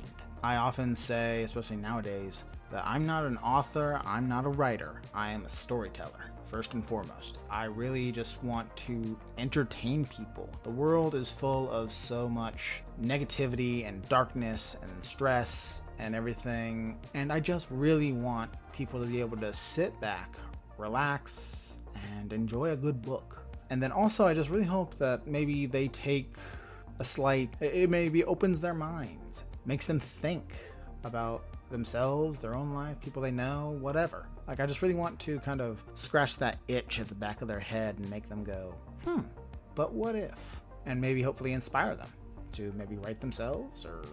I 0.43 0.57
often 0.57 0.93
say, 0.95 1.43
especially 1.43 1.77
nowadays, 1.77 2.43
that 2.71 2.85
I'm 2.85 3.05
not 3.05 3.25
an 3.25 3.37
author, 3.37 4.01
I'm 4.05 4.27
not 4.27 4.45
a 4.45 4.49
writer, 4.49 5.01
I 5.13 5.31
am 5.31 5.45
a 5.45 5.49
storyteller 5.49 6.31
first 6.47 6.73
and 6.73 6.83
foremost. 6.83 7.37
I 7.49 7.65
really 7.65 8.11
just 8.11 8.43
want 8.43 8.73
to 8.77 9.17
entertain 9.37 10.05
people. 10.05 10.49
The 10.63 10.69
world 10.69 11.13
is 11.13 11.31
full 11.31 11.69
of 11.71 11.91
so 11.91 12.27
much 12.27 12.83
negativity 13.01 13.87
and 13.87 14.07
darkness 14.09 14.77
and 14.81 15.03
stress 15.03 15.81
and 15.99 16.15
everything, 16.15 16.97
and 17.13 17.31
I 17.31 17.39
just 17.39 17.67
really 17.69 18.13
want 18.13 18.51
people 18.71 18.99
to 18.99 19.05
be 19.05 19.19
able 19.19 19.37
to 19.37 19.53
sit 19.53 19.99
back, 19.99 20.35
relax, 20.77 21.77
and 22.15 22.31
enjoy 22.31 22.71
a 22.71 22.77
good 22.77 23.01
book. 23.01 23.43
And 23.69 23.83
then 23.83 23.91
also, 23.91 24.25
I 24.25 24.33
just 24.33 24.49
really 24.49 24.65
hope 24.65 24.97
that 24.97 25.27
maybe 25.27 25.65
they 25.65 25.89
take 25.89 26.37
a 26.99 27.03
slight, 27.03 27.53
it 27.59 27.89
maybe 27.89 28.23
opens 28.23 28.59
their 28.59 28.73
minds, 28.73 29.45
makes 29.65 29.85
them 29.85 29.99
think 29.99 30.53
about 31.03 31.43
themselves, 31.69 32.39
their 32.39 32.55
own 32.55 32.73
life, 32.73 32.99
people 33.01 33.21
they 33.21 33.31
know, 33.31 33.77
whatever. 33.81 34.27
Like, 34.47 34.59
I 34.59 34.65
just 34.65 34.81
really 34.81 34.95
want 34.95 35.19
to 35.19 35.39
kind 35.39 35.61
of 35.61 35.83
scratch 35.95 36.37
that 36.37 36.57
itch 36.67 36.99
at 36.99 37.07
the 37.07 37.15
back 37.15 37.41
of 37.41 37.47
their 37.47 37.59
head 37.59 37.97
and 37.99 38.09
make 38.09 38.29
them 38.29 38.43
go, 38.43 38.73
hmm, 39.03 39.21
but 39.75 39.93
what 39.93 40.15
if? 40.15 40.61
And 40.85 40.99
maybe 40.99 41.21
hopefully 41.21 41.53
inspire 41.53 41.95
them 41.95 42.09
to 42.53 42.71
maybe 42.75 42.97
write 42.97 43.19
themselves 43.19 43.85
or. 43.85 44.03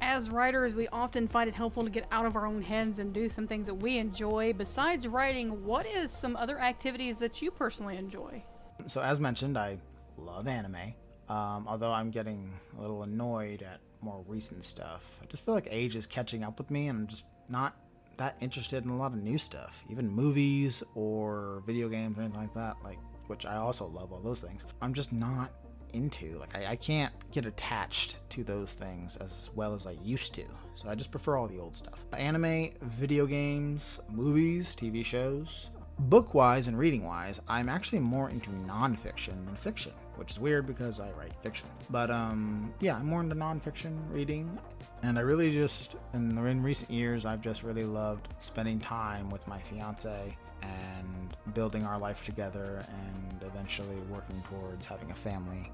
As 0.00 0.28
writers, 0.28 0.76
we 0.76 0.86
often 0.88 1.26
find 1.26 1.48
it 1.48 1.54
helpful 1.54 1.82
to 1.84 1.90
get 1.90 2.06
out 2.10 2.26
of 2.26 2.36
our 2.36 2.46
own 2.46 2.60
heads 2.60 2.98
and 2.98 3.12
do 3.12 3.28
some 3.28 3.46
things 3.46 3.66
that 3.66 3.74
we 3.74 3.96
enjoy. 3.96 4.52
Besides 4.52 5.08
writing, 5.08 5.64
what 5.64 5.86
is 5.86 6.10
some 6.10 6.36
other 6.36 6.58
activities 6.58 7.18
that 7.18 7.40
you 7.40 7.50
personally 7.50 7.96
enjoy? 7.96 8.44
So, 8.86 9.00
as 9.00 9.18
mentioned, 9.18 9.56
I 9.56 9.78
love 10.18 10.46
anime. 10.46 10.94
Um, 11.28 11.64
although 11.66 11.92
I'm 11.92 12.10
getting 12.10 12.52
a 12.76 12.80
little 12.82 13.02
annoyed 13.02 13.62
at 13.62 13.80
more 14.04 14.22
recent 14.28 14.62
stuff. 14.62 15.18
I 15.22 15.26
just 15.26 15.44
feel 15.44 15.54
like 15.54 15.68
age 15.70 15.96
is 15.96 16.06
catching 16.06 16.44
up 16.44 16.58
with 16.58 16.70
me, 16.70 16.88
and 16.88 17.00
I'm 17.00 17.06
just 17.06 17.24
not 17.48 17.76
that 18.16 18.36
interested 18.40 18.84
in 18.84 18.90
a 18.90 18.96
lot 18.96 19.12
of 19.12 19.22
new 19.22 19.38
stuff, 19.38 19.84
even 19.90 20.08
movies 20.08 20.82
or 20.94 21.62
video 21.66 21.88
games 21.88 22.18
or 22.18 22.22
anything 22.22 22.40
like 22.40 22.54
that. 22.54 22.76
Like, 22.84 22.98
which 23.26 23.46
I 23.46 23.56
also 23.56 23.86
love 23.86 24.12
all 24.12 24.20
those 24.20 24.40
things. 24.40 24.64
I'm 24.82 24.92
just 24.92 25.12
not 25.12 25.50
into. 25.94 26.38
Like, 26.38 26.54
I, 26.54 26.72
I 26.72 26.76
can't 26.76 27.12
get 27.32 27.46
attached 27.46 28.16
to 28.30 28.44
those 28.44 28.72
things 28.72 29.16
as 29.16 29.48
well 29.54 29.74
as 29.74 29.86
I 29.86 29.92
used 30.02 30.34
to. 30.34 30.44
So 30.74 30.88
I 30.88 30.94
just 30.94 31.10
prefer 31.10 31.36
all 31.36 31.48
the 31.48 31.58
old 31.58 31.76
stuff. 31.76 32.04
Anime, 32.12 32.70
video 32.82 33.26
games, 33.26 34.00
movies, 34.10 34.76
TV 34.76 35.04
shows. 35.04 35.70
Book 36.00 36.34
wise 36.34 36.66
and 36.68 36.76
reading 36.76 37.04
wise, 37.04 37.40
I'm 37.48 37.68
actually 37.68 38.00
more 38.00 38.28
into 38.28 38.50
nonfiction 38.50 39.46
than 39.46 39.54
fiction 39.54 39.92
which 40.16 40.32
is 40.32 40.40
weird 40.40 40.66
because 40.66 41.00
I 41.00 41.10
write 41.12 41.32
fiction. 41.42 41.68
But 41.90 42.10
um, 42.10 42.72
yeah, 42.80 42.96
I'm 42.96 43.06
more 43.06 43.20
into 43.20 43.34
nonfiction 43.34 43.96
reading, 44.10 44.58
and 45.02 45.18
I 45.18 45.22
really 45.22 45.52
just 45.52 45.96
in 46.12 46.36
in 46.36 46.62
recent 46.62 46.90
years 46.90 47.24
I've 47.24 47.40
just 47.40 47.62
really 47.62 47.84
loved 47.84 48.28
spending 48.38 48.80
time 48.80 49.30
with 49.30 49.46
my 49.46 49.58
fiance 49.58 50.36
and 50.62 51.36
building 51.54 51.84
our 51.84 51.98
life 51.98 52.24
together, 52.24 52.84
and 52.88 53.42
eventually 53.42 53.96
working 54.10 54.42
towards 54.48 54.86
having 54.86 55.10
a 55.10 55.14
family. 55.14 55.70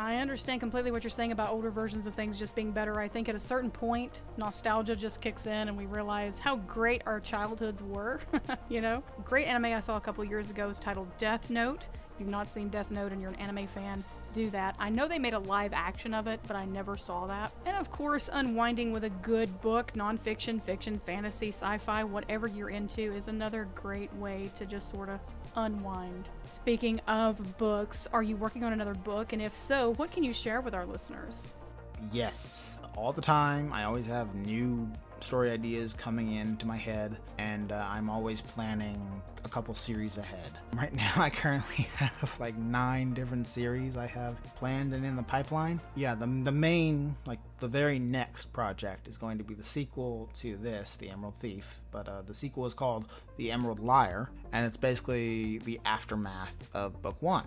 I 0.00 0.16
understand 0.18 0.60
completely 0.60 0.92
what 0.92 1.02
you're 1.02 1.10
saying 1.10 1.32
about 1.32 1.50
older 1.50 1.72
versions 1.72 2.06
of 2.06 2.14
things 2.14 2.38
just 2.38 2.54
being 2.54 2.70
better. 2.70 3.00
I 3.00 3.08
think 3.08 3.28
at 3.28 3.34
a 3.34 3.40
certain 3.40 3.68
point, 3.68 4.22
nostalgia 4.36 4.94
just 4.94 5.20
kicks 5.20 5.46
in 5.46 5.66
and 5.66 5.76
we 5.76 5.86
realize 5.86 6.38
how 6.38 6.56
great 6.56 7.02
our 7.04 7.18
childhoods 7.18 7.82
were. 7.82 8.20
you 8.68 8.80
know? 8.80 9.02
Great 9.24 9.48
anime 9.48 9.64
I 9.64 9.80
saw 9.80 9.96
a 9.96 10.00
couple 10.00 10.24
years 10.24 10.50
ago 10.50 10.68
is 10.68 10.78
titled 10.78 11.08
Death 11.18 11.50
Note. 11.50 11.88
If 12.18 12.22
you've 12.22 12.30
not 12.30 12.50
seen 12.50 12.68
Death 12.68 12.90
Note 12.90 13.12
and 13.12 13.22
you're 13.22 13.30
an 13.30 13.36
anime 13.36 13.68
fan, 13.68 14.02
do 14.34 14.50
that. 14.50 14.74
I 14.80 14.90
know 14.90 15.06
they 15.06 15.20
made 15.20 15.34
a 15.34 15.38
live 15.38 15.72
action 15.72 16.12
of 16.12 16.26
it, 16.26 16.40
but 16.48 16.56
I 16.56 16.64
never 16.64 16.96
saw 16.96 17.28
that. 17.28 17.52
And 17.64 17.76
of 17.76 17.92
course, 17.92 18.28
unwinding 18.32 18.90
with 18.90 19.04
a 19.04 19.10
good 19.10 19.60
book, 19.60 19.92
nonfiction, 19.94 20.60
fiction, 20.60 20.98
fantasy, 20.98 21.50
sci 21.50 21.78
fi, 21.78 22.02
whatever 22.02 22.48
you're 22.48 22.70
into, 22.70 23.14
is 23.14 23.28
another 23.28 23.68
great 23.76 24.12
way 24.16 24.50
to 24.56 24.66
just 24.66 24.88
sort 24.88 25.08
of 25.08 25.20
unwind. 25.54 26.28
Speaking 26.42 26.98
of 27.06 27.56
books, 27.56 28.08
are 28.12 28.24
you 28.24 28.36
working 28.36 28.64
on 28.64 28.72
another 28.72 28.94
book? 28.94 29.32
And 29.32 29.40
if 29.40 29.54
so, 29.54 29.94
what 29.94 30.10
can 30.10 30.24
you 30.24 30.32
share 30.32 30.60
with 30.60 30.74
our 30.74 30.86
listeners? 30.86 31.50
Yes, 32.10 32.76
all 32.96 33.12
the 33.12 33.22
time. 33.22 33.72
I 33.72 33.84
always 33.84 34.06
have 34.06 34.34
new 34.34 34.90
story 35.24 35.50
ideas 35.50 35.92
coming 35.94 36.32
into 36.32 36.66
my 36.66 36.76
head, 36.76 37.16
and 37.38 37.72
uh, 37.72 37.86
I'm 37.88 38.10
always 38.10 38.40
planning 38.40 39.00
a 39.44 39.48
couple 39.48 39.74
series 39.74 40.18
ahead. 40.18 40.52
Right 40.76 40.94
now, 40.94 41.12
I 41.16 41.28
currently 41.30 41.88
have 41.96 42.38
like 42.38 42.56
nine 42.56 43.12
different 43.12 43.46
series 43.46 43.96
I 43.96 44.06
have 44.06 44.40
planned 44.54 44.92
and 44.92 45.04
in 45.04 45.16
the 45.16 45.22
pipeline. 45.22 45.80
Yeah, 45.96 46.14
the, 46.14 46.26
the 46.26 46.52
main, 46.52 47.16
like 47.26 47.40
the 47.58 47.66
very 47.66 47.98
next 47.98 48.52
project 48.52 49.08
is 49.08 49.16
going 49.16 49.38
to 49.38 49.44
be 49.44 49.54
the 49.54 49.64
sequel 49.64 50.30
to 50.36 50.56
this, 50.56 50.94
The 50.94 51.10
Emerald 51.10 51.34
Thief, 51.34 51.80
but 51.90 52.06
uh, 52.06 52.22
the 52.22 52.34
sequel 52.34 52.64
is 52.66 52.74
called 52.74 53.06
The 53.38 53.50
Emerald 53.50 53.80
Liar, 53.80 54.30
and 54.52 54.64
it's 54.64 54.76
basically 54.76 55.58
the 55.58 55.80
aftermath 55.84 56.56
of 56.74 57.02
book 57.02 57.20
one. 57.20 57.46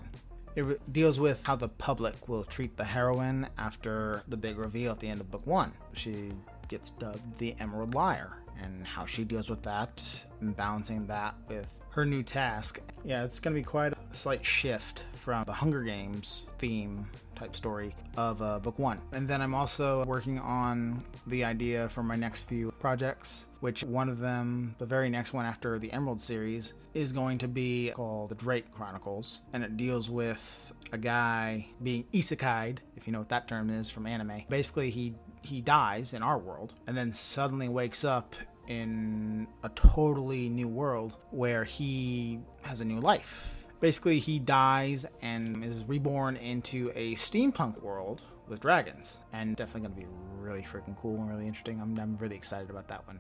It 0.56 0.92
deals 0.92 1.20
with 1.20 1.46
how 1.46 1.56
the 1.56 1.70
public 1.70 2.28
will 2.28 2.44
treat 2.44 2.76
the 2.76 2.84
heroine 2.84 3.48
after 3.58 4.24
the 4.28 4.36
big 4.36 4.58
reveal 4.58 4.92
at 4.92 5.00
the 5.00 5.08
end 5.08 5.22
of 5.22 5.32
book 5.32 5.48
one. 5.48 5.72
She 5.94 6.34
gets 6.72 6.90
dubbed 6.90 7.38
the 7.38 7.54
Emerald 7.60 7.94
Liar, 7.94 8.38
and 8.64 8.88
how 8.88 9.06
she 9.06 9.24
deals 9.24 9.50
with 9.50 9.62
that 9.64 10.04
and 10.40 10.56
balancing 10.56 11.06
that 11.08 11.36
with 11.48 11.82
her 11.90 12.06
new 12.06 12.24
task. 12.24 12.80
Yeah, 13.04 13.24
it's 13.24 13.40
going 13.40 13.54
to 13.54 13.60
be 13.60 13.66
quite 13.66 13.94
a 13.94 14.16
slight 14.16 14.46
shift 14.46 15.04
from 15.14 15.44
the 15.46 15.54
Hunger 15.54 15.84
Games 15.84 16.46
theme 16.58 17.08
type 17.36 17.56
story 17.56 17.96
of 18.18 18.42
uh, 18.42 18.60
book 18.60 18.80
one. 18.80 19.02
And 19.12 19.28
then 19.28 19.42
I'm 19.42 19.54
also 19.54 20.06
working 20.06 20.40
on 20.40 21.04
the 21.28 21.44
idea 21.44 21.90
for 21.90 22.04
my 22.04 22.16
next 22.16 22.44
few 22.44 22.72
projects, 22.80 23.46
which 23.60 23.84
one 23.84 24.10
of 24.10 24.20
them, 24.20 24.76
the 24.78 24.86
very 24.86 25.10
next 25.10 25.34
one 25.34 25.46
after 25.46 25.78
the 25.80 25.92
Emerald 25.92 26.22
series, 26.22 26.74
is 26.94 27.12
going 27.12 27.38
to 27.40 27.48
be 27.48 27.92
called 27.96 28.30
The 28.30 28.36
Drake 28.36 28.72
Chronicles. 28.72 29.40
And 29.54 29.64
it 29.64 29.76
deals 29.76 30.10
with 30.10 30.74
a 30.92 30.98
guy 30.98 31.68
being 31.84 32.06
isekai'd, 32.14 32.80
if 32.96 33.08
you 33.08 33.14
know 33.14 33.20
what 33.20 33.30
that 33.30 33.48
term 33.48 33.70
is 33.70 33.90
from 33.90 34.06
anime. 34.08 34.44
Basically, 34.50 34.90
he 34.90 35.16
he 35.42 35.62
dies 35.62 36.14
in 36.14 36.24
our 36.24 36.38
world 36.38 36.74
and 36.88 36.96
then 36.96 37.14
suddenly 37.14 37.70
wakes 37.70 38.04
up 38.04 38.36
in 38.68 39.48
a 39.64 39.70
totally 39.70 40.50
new 40.50 40.68
world 40.68 41.16
where 41.32 41.64
he 41.64 42.40
has 42.64 42.82
a 42.82 42.86
new 42.86 43.00
life. 43.00 43.48
Basically, 43.80 44.20
he 44.20 44.38
dies 44.38 45.06
and 45.22 45.66
is 45.66 45.84
reborn 45.86 46.36
into 46.38 46.92
a 46.96 47.16
steampunk 47.16 47.82
world 47.82 48.22
with 48.48 48.60
dragons. 48.60 49.18
And 49.34 49.56
definitely 49.56 49.90
going 49.90 49.94
to 49.94 50.02
be 50.02 50.08
really 50.38 50.62
freaking 50.62 50.96
cool 51.02 51.16
and 51.16 51.30
really 51.30 51.48
interesting. 51.48 51.82
I'm, 51.82 51.98
I'm 52.00 52.18
really 52.18 52.36
excited 52.36 52.70
about 52.70 52.88
that 52.90 53.08
one. 53.08 53.20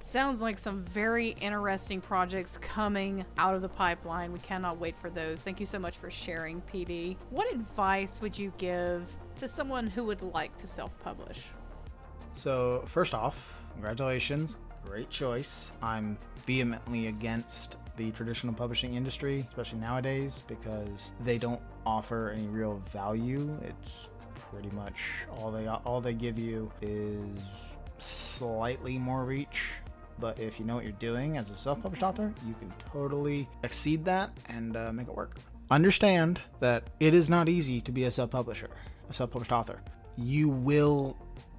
Sounds 0.00 0.42
like 0.42 0.58
some 0.58 0.84
very 0.84 1.30
interesting 1.40 2.02
projects 2.02 2.58
coming 2.58 3.24
out 3.38 3.54
of 3.54 3.62
the 3.62 3.68
pipeline. 3.70 4.32
We 4.32 4.40
cannot 4.40 4.78
wait 4.78 4.94
for 4.96 5.08
those. 5.08 5.40
Thank 5.40 5.60
you 5.60 5.66
so 5.66 5.78
much 5.78 5.96
for 5.96 6.10
sharing, 6.10 6.60
PD. 6.70 7.16
What 7.30 7.50
advice 7.50 8.20
would 8.20 8.38
you 8.38 8.52
give 8.58 9.08
to 9.38 9.48
someone 9.48 9.86
who 9.86 10.04
would 10.04 10.22
like 10.22 10.56
to 10.58 10.66
self 10.66 10.92
publish? 11.00 11.46
So, 12.34 12.82
first 12.86 13.14
off, 13.14 13.64
congratulations. 13.72 14.56
great 14.84 15.10
choice. 15.10 15.72
I'm 15.82 16.18
vehemently 16.46 17.06
against 17.08 17.76
the 17.96 18.10
traditional 18.10 18.52
publishing 18.52 18.94
industry, 18.94 19.46
especially 19.50 19.80
nowadays, 19.80 20.42
because 20.48 21.12
they 21.20 21.38
don't 21.38 21.62
offer 21.86 22.30
any 22.30 22.46
real 22.48 22.82
value. 22.90 23.56
It's 23.62 24.08
pretty 24.50 24.70
much 24.70 25.02
all 25.30 25.50
they 25.50 25.66
all 25.68 26.00
they 26.00 26.14
give 26.14 26.38
you 26.38 26.70
is 26.82 27.40
slightly 27.98 28.98
more 28.98 29.24
reach. 29.24 29.70
But 30.18 30.38
if 30.38 30.60
you 30.60 30.66
know 30.66 30.74
what 30.76 30.84
you're 30.84 30.92
doing 30.94 31.38
as 31.38 31.50
a 31.50 31.56
self-published 31.56 32.02
author, 32.02 32.32
you 32.46 32.54
can 32.60 32.72
totally 32.92 33.48
exceed 33.64 34.04
that 34.04 34.30
and 34.48 34.76
uh, 34.76 34.92
make 34.92 35.08
it 35.08 35.14
work. 35.16 35.38
Understand 35.70 36.40
that 36.60 36.84
it 37.00 37.14
is 37.14 37.28
not 37.30 37.48
easy 37.48 37.80
to 37.80 37.90
be 37.90 38.04
a 38.04 38.10
self-publisher, 38.10 38.70
self-published 39.14 39.52
author. 39.52 39.80
You 40.16 40.48
will 40.48 41.16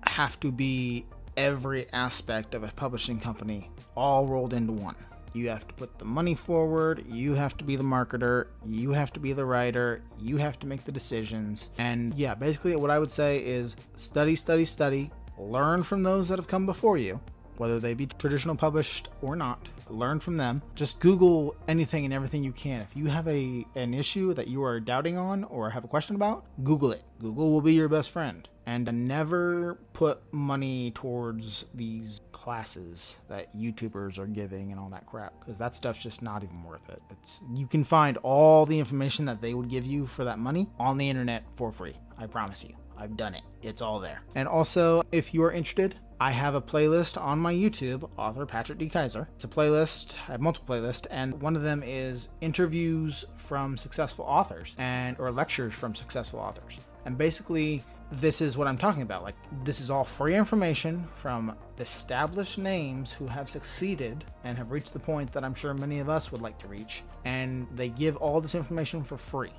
have 0.08 0.40
to 0.42 0.52
be 0.52 1.06
every 1.38 1.92
aspect 1.92 2.56
of 2.56 2.64
a 2.64 2.68
publishing 2.68 3.20
company 3.20 3.70
all 3.96 4.28
rolled 4.28 4.54
into 4.54 4.72
one. 4.72 4.96
You 5.34 5.50
have 5.50 5.68
to 5.68 5.74
put 5.74 6.00
the 6.00 6.06
money 6.06 6.34
forward, 6.34 7.04
you 7.10 7.34
have 7.34 7.58
to 7.58 7.66
be 7.66 7.76
the 7.76 7.84
marketer, 7.84 8.48
you 8.66 8.92
have 8.92 9.12
to 9.14 9.20
be 9.20 9.34
the 9.34 9.44
writer, 9.44 10.02
you 10.18 10.38
have 10.38 10.58
to 10.60 10.68
make 10.68 10.86
the 10.86 10.94
decisions. 10.94 11.72
And 11.78 12.14
yeah, 12.14 12.36
basically, 12.36 12.78
what 12.78 12.90
I 12.90 13.00
would 13.00 13.12
say 13.12 13.40
is 13.40 13.76
study, 13.98 14.36
study, 14.36 14.64
study, 14.64 15.12
learn 15.38 15.84
from 15.84 16.04
those 16.04 16.30
that 16.30 16.40
have 16.40 16.48
come 16.48 16.66
before 16.66 16.98
you, 16.98 17.20
whether 17.58 17.80
they 17.80 17.94
be 17.94 18.06
traditional 18.06 18.56
published 18.56 19.10
or 19.22 19.36
not. 19.36 19.68
Learn 19.90 20.20
from 20.20 20.38
them. 20.38 20.62
Just 20.74 21.00
Google 21.00 21.56
anything 21.68 22.06
and 22.06 22.14
everything 22.14 22.44
you 22.44 22.52
can. 22.52 22.82
If 22.82 22.96
you 22.96 23.08
have 23.08 23.28
a 23.28 23.66
an 23.76 23.94
issue 23.94 24.34
that 24.34 24.48
you 24.48 24.64
are 24.64 24.80
doubting 24.80 25.18
on 25.18 25.44
or 25.46 25.70
have 25.70 25.84
a 25.84 25.88
question 25.88 26.16
about, 26.16 26.46
Google 26.64 26.92
it. 26.92 27.04
Google 27.20 27.52
will 27.52 27.62
be 27.62 27.74
your 27.74 27.90
best 27.90 28.10
friend. 28.10 28.48
And 28.68 29.08
never 29.08 29.76
put 29.94 30.22
money 30.34 30.90
towards 30.96 31.66
these 31.76 32.22
classes 32.32 33.18
that 33.30 33.56
YouTubers 33.56 34.18
are 34.18 34.26
giving 34.26 34.72
and 34.72 34.80
all 34.80 34.90
that 34.90 35.06
crap 35.06 35.40
because 35.40 35.60
that 35.60 35.76
stuff's 35.76 36.00
just 36.00 36.24
not 36.24 36.44
even 36.44 36.64
worth 36.64 36.90
it. 36.90 37.02
It's 37.12 37.42
you 37.54 37.68
can 37.68 37.84
find 37.84 38.18
all 38.18 38.66
the 38.66 38.80
information 38.80 39.26
that 39.26 39.40
they 39.40 39.54
would 39.54 39.70
give 39.70 39.86
you 39.86 40.08
for 40.08 40.24
that 40.26 40.40
money 40.40 40.68
on 40.80 40.98
the 40.98 41.10
internet 41.10 41.44
for 41.56 41.72
free. 41.72 41.96
I 42.18 42.26
promise 42.26 42.64
you. 42.64 42.76
I've 42.98 43.18
done 43.18 43.34
it. 43.34 43.44
It's 43.62 43.82
all 43.82 44.00
there. 44.00 44.22
And 44.36 44.48
also, 44.48 45.04
if 45.12 45.34
you 45.34 45.44
are 45.44 45.52
interested, 45.52 45.96
I 46.20 46.32
have 46.32 46.56
a 46.56 46.62
playlist 46.62 47.22
on 47.22 47.40
my 47.40 47.54
YouTube, 47.54 48.10
author 48.18 48.46
Patrick 48.46 48.78
D. 48.78 48.88
Kaiser. 48.88 49.28
It's 49.36 49.44
a 49.44 49.50
playlist, 49.50 50.16
I 50.28 50.32
have 50.32 50.42
multiple 50.42 50.76
playlists, 50.76 51.08
and 51.12 51.42
one 51.42 51.58
of 51.58 51.62
them 51.62 51.84
is 51.86 52.30
interviews 52.40 53.26
from 53.36 53.78
successful 53.78 54.24
authors 54.26 54.76
and 54.78 55.18
or 55.20 55.32
lectures 55.32 55.74
from 55.74 55.94
successful 55.94 56.40
authors. 56.40 56.80
And 57.06 57.18
basically, 57.18 57.84
this 58.12 58.40
is 58.40 58.56
what 58.56 58.68
I'm 58.68 58.78
talking 58.78 59.02
about. 59.02 59.24
Like, 59.24 59.36
this 59.64 59.82
is 59.82 59.90
all 59.90 60.04
free 60.04 60.36
information 60.36 61.06
from 61.16 61.56
established 61.80 62.58
names 62.58 63.12
who 63.12 63.28
have 63.28 63.50
succeeded 63.50 64.24
and 64.44 64.58
have 64.58 64.72
reached 64.72 64.94
the 64.94 65.00
point 65.00 65.32
that 65.34 65.44
I'm 65.44 65.56
sure 65.56 65.74
many 65.74 66.00
of 66.00 66.08
us 66.08 66.32
would 66.32 66.42
like 66.42 66.58
to 66.60 66.68
reach. 66.68 67.04
And 67.26 67.68
they 67.76 67.90
give 67.90 68.16
all 68.18 68.40
this 68.40 68.56
information 68.56 69.04
for 69.04 69.18
free. 69.18 69.52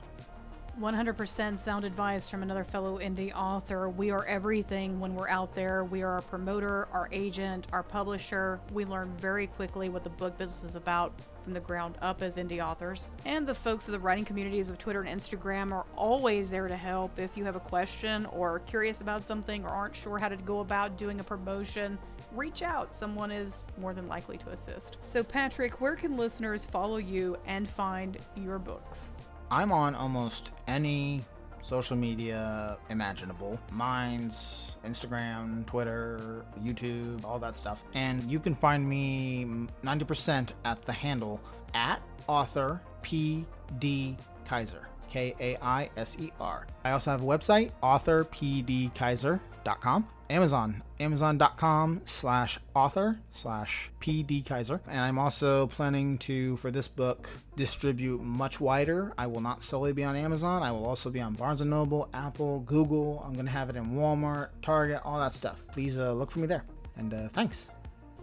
100% 0.81 1.59
sound 1.59 1.85
advice 1.87 2.29
from 2.29 2.43
another 2.43 2.63
fellow 2.63 2.99
indie 2.99 3.35
author. 3.35 3.89
We 3.89 4.11
are 4.11 4.27
everything 4.27 5.01
when 5.01 5.15
we're 5.15 5.29
out 5.29 5.55
there. 5.55 5.85
We 5.85 6.03
are 6.03 6.11
our 6.11 6.23
promoter, 6.23 6.87
our 6.93 7.09
agent, 7.13 7.67
our 7.73 7.83
publisher. 7.83 8.61
We 8.73 8.85
learn 8.85 9.11
very 9.19 9.47
quickly 9.47 9.89
what 9.89 10.05
the 10.05 10.11
book 10.11 10.37
business 10.37 10.65
is 10.65 10.77
about 10.77 11.15
from 11.45 11.55
the 11.55 11.61
ground 11.61 11.97
up 12.03 12.21
as 12.21 12.37
indie 12.37 12.63
authors. 12.63 13.09
And 13.25 13.47
the 13.47 13.55
folks 13.55 13.89
of 13.89 13.93
the 13.93 13.99
writing 13.99 14.27
communities 14.27 14.69
of 14.69 14.79
Twitter 14.79 15.01
and 15.01 15.21
Instagram 15.21 15.73
are 15.73 15.87
always 15.97 16.51
there 16.51 16.69
to 16.69 16.77
help 16.77 17.19
if 17.19 17.39
you 17.39 17.45
have 17.45 17.57
a 17.57 17.61
question 17.61 18.27
or 18.27 18.59
curious 18.61 19.01
about 19.01 19.25
something 19.25 19.65
or 19.65 19.71
aren't 19.71 19.97
sure 19.97 20.19
how 20.19 20.29
to 20.29 20.37
go 20.37 20.61
about 20.61 20.99
doing 20.99 21.21
a 21.21 21.25
promotion. 21.25 21.97
Reach 22.33 22.61
out. 22.61 22.95
Someone 22.95 23.31
is 23.31 23.67
more 23.81 23.95
than 23.95 24.09
likely 24.09 24.37
to 24.39 24.51
assist. 24.51 24.99
So, 25.01 25.23
Patrick, 25.23 25.81
where 25.81 25.97
can 25.97 26.19
listeners 26.19 26.67
follow 26.67 26.99
you 26.99 27.39
and 27.47 27.67
find 27.67 28.19
your 28.37 28.59
books? 28.59 29.13
I'm 29.51 29.73
on 29.73 29.95
almost 29.95 30.53
any 30.67 31.25
social 31.63 31.97
media 31.97 32.77
imaginable. 32.91 33.59
Mine's 33.71 34.73
Instagram, 34.85 35.65
Twitter, 35.67 36.45
YouTube, 36.63 37.25
all 37.25 37.39
that 37.41 37.59
stuff. 37.59 37.83
And 37.95 38.31
you 38.31 38.39
can 38.39 38.55
find 38.55 38.87
me 38.89 39.67
90% 39.83 40.53
at 40.65 40.81
the 40.85 40.93
handle 40.93 41.41
at 41.75 42.01
author 42.29 42.81
PD 43.03 44.17
Kaiser. 44.45 44.87
K 45.09 45.35
A 45.41 45.57
I 45.63 45.89
S 45.97 46.19
E 46.21 46.31
R. 46.41 46.67
I 46.85 46.91
also 46.91 47.13
have 47.13 47.23
a 47.23 47.25
website, 47.25 47.71
authorpdkaiser.com. 47.83 50.09
Amazon, 50.29 50.83
amazon.com 51.01 52.03
slash 52.05 52.59
author 52.75 53.19
slash 53.31 53.91
PD 54.01 54.45
Kaiser. 54.45 54.81
And 54.89 55.01
I'm 55.01 55.19
also 55.19 55.67
planning 55.69 56.19
to, 56.19 56.57
for 56.57 56.71
this 56.71 56.89
book, 56.89 57.29
distribute 57.57 58.23
much 58.23 58.61
wider. 58.61 59.13
I 59.17 59.27
will 59.27 59.41
not 59.41 59.63
solely 59.63 59.93
be 59.93 60.05
on 60.05 60.17
Amazon. 60.17 60.63
I 60.63 60.73
will 60.73 60.85
also 60.85 61.11
be 61.11 61.21
on 61.21 61.35
Barnes 61.35 61.61
& 61.61 61.65
Noble, 61.65 62.09
Apple, 62.13 62.61
Google. 62.61 63.23
I'm 63.25 63.35
going 63.35 63.47
to 63.47 63.53
have 63.53 63.71
it 63.71 63.77
in 63.77 63.93
Walmart, 63.93 64.49
Target, 64.63 65.01
all 65.05 65.19
that 65.19 65.35
stuff. 65.35 65.65
Please 65.73 65.99
uh, 65.99 66.13
look 66.13 66.31
for 66.31 66.41
me 66.41 66.47
there. 66.47 66.65
And 66.97 67.13
uh, 67.13 67.29
thanks. 67.29 67.69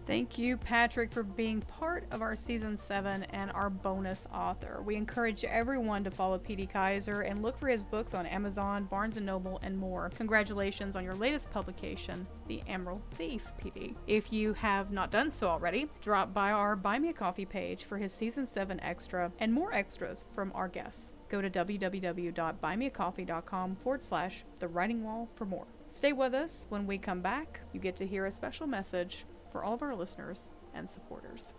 Thank 0.06 0.38
you, 0.38 0.58
Patrick, 0.58 1.14
for 1.14 1.24
being 1.24 1.62
part 1.62 2.04
of 2.12 2.22
our 2.22 2.36
season 2.36 2.76
seven 2.76 3.24
and 3.32 3.50
our 3.52 3.70
bonus 3.70 4.28
author. 4.34 4.82
We 4.86 4.98
encourage 4.98 5.46
everyone 5.46 6.04
to 6.04 6.12
follow 6.12 6.38
PD 6.38 6.70
Kaiser 6.70 7.22
and 7.22 7.42
look 7.42 7.58
for 7.58 7.70
his 7.70 7.86
books 7.86 8.14
on 8.14 8.26
Amazon, 8.26 8.84
Barnes 8.84 9.16
and 9.16 9.26
Noble, 9.26 9.62
and 9.64 9.78
more. 9.78 10.12
Congratulations 10.16 10.98
on 10.98 11.06
your 11.06 11.16
latest 11.16 11.50
publication, 11.52 12.28
The 12.48 12.62
Emerald 12.68 13.02
Thief, 13.12 13.46
PD. 13.64 13.96
If 14.06 14.34
you 14.34 14.52
have 14.54 14.92
not 14.92 15.10
done 15.10 15.32
so 15.32 15.48
already, 15.48 15.90
drop 16.02 16.34
by 16.34 16.52
our 16.52 16.76
Buy 16.76 17.00
Me 17.00 17.08
a 17.08 17.14
Coffee 17.14 17.46
page 17.46 17.86
for 17.86 17.98
his 17.98 18.12
season 18.12 18.46
seven 18.46 18.82
extra 18.82 19.32
and 19.40 19.54
more 19.54 19.74
extras 19.74 20.26
from 20.34 20.52
our 20.54 20.68
guests. 20.68 21.14
Go 21.30 21.42
to 21.42 21.50
www.buymeacoffee.com 21.50 23.76
forward 23.78 24.04
slash 24.04 24.44
the 24.60 24.68
writing 24.68 25.06
wall 25.06 25.30
for 25.36 25.46
more. 25.46 25.68
Stay 25.90 26.12
with 26.12 26.34
us. 26.34 26.66
When 26.70 26.88
we 26.88 26.98
come 26.98 27.22
back, 27.22 27.62
you 27.72 27.80
get 27.80 27.96
to 27.98 28.06
hear 28.06 28.26
a 28.26 28.32
special 28.32 28.68
message 28.68 29.26
for 29.54 29.64
all 29.64 29.76
of 29.76 29.84
our 29.84 29.96
listeners 29.96 30.52
and 30.74 30.90
supporters. 30.90 31.54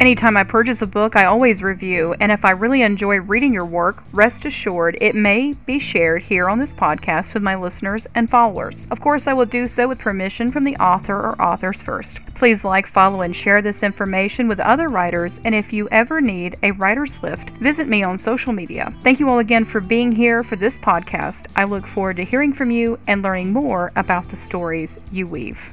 Anytime 0.03 0.37
I 0.37 0.43
purchase 0.43 0.83
a 0.83 0.87
book, 0.88 1.15
I 1.15 1.27
always 1.27 1.62
review, 1.62 2.17
and 2.19 2.33
if 2.33 2.45
I 2.45 2.51
really 2.51 2.83
enjoy 2.83 3.21
reading 3.21 3.55
your 3.55 3.65
work, 3.65 4.03
rest 4.12 4.45
assured 4.45 4.99
it 5.01 5.15
may 5.15 5.53
be 5.65 5.79
shared 5.79 6.23
here 6.23 6.49
on 6.49 6.59
this 6.59 6.75
podcast 6.75 7.35
with 7.35 7.45
my 7.45 7.55
listeners 7.55 8.05
and 8.17 8.29
followers. 8.29 8.85
Of 8.91 9.01
course, 9.01 9.29
I 9.29 9.33
will 9.33 9.47
do 9.47 9.69
so 9.69 9.87
with 9.87 10.01
permission 10.01 10.51
from 10.51 10.65
the 10.65 10.75
author 10.79 11.15
or 11.15 11.41
authors 11.41 11.83
first. 11.83 12.19
Please 12.35 12.65
like, 12.65 12.88
follow, 12.88 13.21
and 13.21 13.37
share 13.37 13.62
this 13.62 13.85
information 13.85 14.49
with 14.49 14.59
other 14.59 14.88
writers, 14.88 15.38
and 15.45 15.55
if 15.55 15.73
you 15.73 15.88
ever 15.91 16.21
need 16.21 16.59
a 16.65 16.73
writer's 16.73 17.23
lift, 17.23 17.51
visit 17.51 17.87
me 17.87 18.03
on 18.03 18.19
social 18.19 18.53
media. 18.53 18.93
Thank 19.05 19.21
you 19.21 19.29
all 19.29 19.38
again 19.38 19.65
for 19.65 19.79
being 19.79 20.11
here 20.11 20.43
for 20.43 20.57
this 20.57 20.79
podcast. 20.79 21.47
I 21.55 21.62
look 21.62 21.87
forward 21.87 22.17
to 22.17 22.25
hearing 22.25 22.53
from 22.53 22.73
you 22.73 22.99
and 23.07 23.23
learning 23.23 23.53
more 23.53 23.93
about 23.95 24.31
the 24.31 24.37
stories 24.37 24.99
you 25.12 25.29
weave. 25.29 25.73